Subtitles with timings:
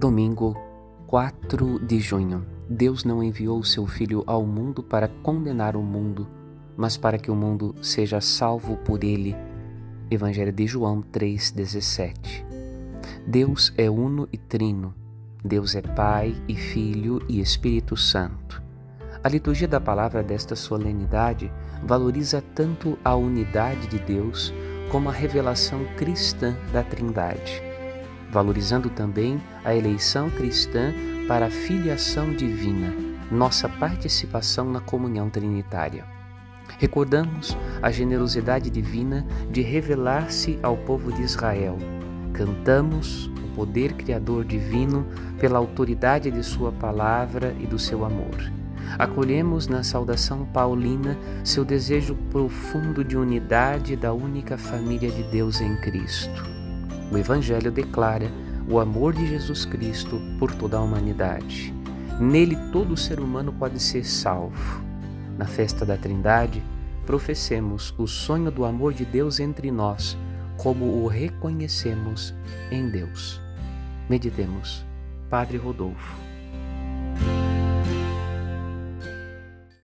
[0.00, 0.56] Domingo
[1.08, 2.46] 4 de junho.
[2.66, 6.26] Deus não enviou o seu Filho ao mundo para condenar o mundo,
[6.74, 9.36] mas para que o mundo seja salvo por ele.
[10.10, 12.42] Evangelho de João 3,17.
[13.26, 14.94] Deus é uno e trino.
[15.44, 18.62] Deus é Pai e Filho e Espírito Santo.
[19.22, 21.52] A liturgia da palavra desta solenidade
[21.84, 24.50] valoriza tanto a unidade de Deus
[24.90, 27.69] como a revelação cristã da Trindade
[28.30, 30.92] valorizando também a eleição cristã
[31.26, 32.94] para a filiação divina,
[33.30, 36.04] nossa participação na comunhão trinitária.
[36.78, 41.76] Recordamos a generosidade divina de revelar-se ao povo de Israel.
[42.32, 45.06] Cantamos o poder criador divino
[45.38, 48.50] pela autoridade de Sua palavra e do seu amor.
[48.98, 55.76] Acolhemos na saudação paulina seu desejo profundo de unidade da única família de Deus em
[55.76, 56.59] Cristo.
[57.10, 58.30] O Evangelho declara
[58.68, 61.74] o amor de Jesus Cristo por toda a humanidade.
[62.20, 64.80] Nele todo ser humano pode ser salvo.
[65.36, 66.62] Na festa da Trindade,
[67.04, 70.16] professemos o sonho do amor de Deus entre nós,
[70.56, 72.34] como o reconhecemos
[72.70, 73.40] em Deus.
[74.08, 74.84] Meditemos.
[75.28, 76.16] Padre Rodolfo.